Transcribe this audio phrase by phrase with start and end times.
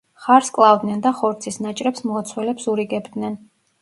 [0.21, 3.37] ხარს კლავდნენ და ხორცის ნაჭრებს მლოცველებს ურიგებდნენ.